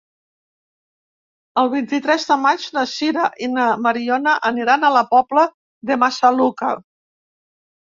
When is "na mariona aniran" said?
3.59-4.85